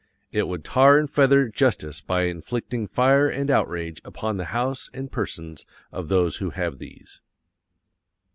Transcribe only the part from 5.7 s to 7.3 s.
of those who have these."